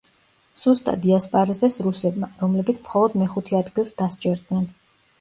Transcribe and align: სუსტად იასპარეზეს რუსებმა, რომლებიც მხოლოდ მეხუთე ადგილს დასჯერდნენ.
სუსტად 0.61 1.05
იასპარეზეს 1.09 1.77
რუსებმა, 1.89 2.31
რომლებიც 2.41 2.83
მხოლოდ 2.89 3.21
მეხუთე 3.25 3.63
ადგილს 3.63 3.97
დასჯერდნენ. 4.05 4.71